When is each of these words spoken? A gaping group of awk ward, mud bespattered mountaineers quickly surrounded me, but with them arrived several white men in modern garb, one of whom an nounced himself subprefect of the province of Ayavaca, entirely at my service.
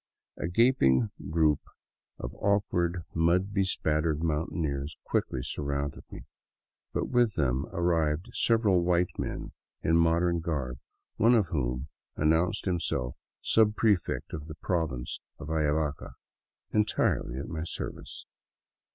A 0.35 0.47
gaping 0.47 1.11
group 1.29 1.59
of 2.17 2.33
awk 2.39 2.63
ward, 2.71 3.03
mud 3.13 3.53
bespattered 3.53 4.23
mountaineers 4.23 4.97
quickly 5.03 5.43
surrounded 5.43 6.01
me, 6.09 6.25
but 6.91 7.09
with 7.09 7.35
them 7.35 7.67
arrived 7.71 8.31
several 8.33 8.81
white 8.81 9.19
men 9.19 9.51
in 9.83 9.97
modern 9.97 10.39
garb, 10.39 10.79
one 11.17 11.35
of 11.35 11.49
whom 11.49 11.87
an 12.15 12.31
nounced 12.31 12.65
himself 12.65 13.15
subprefect 13.43 14.33
of 14.33 14.47
the 14.47 14.55
province 14.55 15.19
of 15.37 15.51
Ayavaca, 15.51 16.15
entirely 16.73 17.37
at 17.37 17.47
my 17.47 17.63
service. 17.63 18.25